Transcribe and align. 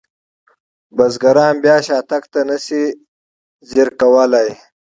بزګران 0.95 1.55
بیا 1.63 1.77
شاتګ 1.85 2.23
ته 2.31 2.39
نشي 2.49 2.83
ځیر 3.69 3.89
کولی. 3.99 4.49